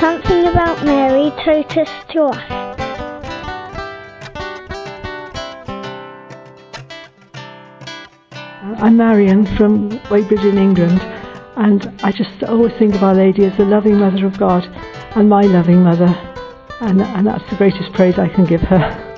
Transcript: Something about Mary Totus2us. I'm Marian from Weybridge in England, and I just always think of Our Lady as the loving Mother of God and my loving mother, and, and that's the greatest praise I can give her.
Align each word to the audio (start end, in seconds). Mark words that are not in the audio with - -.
Something 0.00 0.46
about 0.46 0.82
Mary 0.82 1.30
Totus2us. 1.44 2.50
I'm 8.80 8.96
Marian 8.96 9.44
from 9.58 9.90
Weybridge 10.10 10.40
in 10.46 10.56
England, 10.56 11.02
and 11.56 12.00
I 12.02 12.12
just 12.12 12.42
always 12.44 12.72
think 12.78 12.94
of 12.94 13.02
Our 13.02 13.14
Lady 13.14 13.44
as 13.44 13.54
the 13.58 13.66
loving 13.66 13.98
Mother 13.98 14.24
of 14.24 14.38
God 14.38 14.64
and 15.16 15.28
my 15.28 15.42
loving 15.42 15.82
mother, 15.82 16.06
and, 16.80 17.02
and 17.02 17.26
that's 17.26 17.50
the 17.50 17.56
greatest 17.56 17.92
praise 17.92 18.18
I 18.18 18.28
can 18.28 18.46
give 18.46 18.62
her. 18.62 19.09